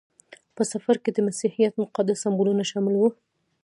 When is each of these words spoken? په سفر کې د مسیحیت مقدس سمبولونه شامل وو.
په 0.55 0.63
سفر 0.71 0.95
کې 1.03 1.11
د 1.13 1.19
مسیحیت 1.27 1.73
مقدس 1.83 2.17
سمبولونه 2.23 2.63
شامل 2.71 2.93
وو. 2.97 3.09